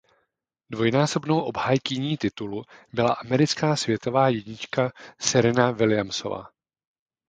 Dvojnásobnou 0.69 1.39
obhájkyní 1.39 2.17
titulu 2.17 2.63
byla 2.93 3.13
americká 3.13 3.75
světová 3.75 4.29
jednička 4.29 4.91
Serena 5.19 5.71
Williamsová. 5.71 6.47